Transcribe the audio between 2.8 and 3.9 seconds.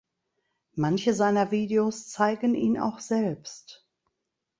selbst.